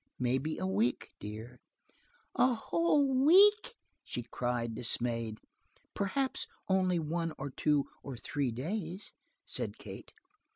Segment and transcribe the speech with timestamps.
[0.17, 1.59] "Maybe a week, dear."
[2.33, 5.37] "A whole week?" she cried, dismayed.
[5.93, 9.13] "Perhaps only one or two or three days,"
[9.45, 10.11] said Kate.